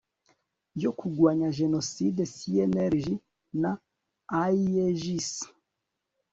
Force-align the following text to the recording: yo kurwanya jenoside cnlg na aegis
yo 0.81 0.91
kurwanya 0.97 1.47
jenoside 1.59 2.21
cnlg 2.37 3.07
na 3.61 3.71
aegis 4.41 5.29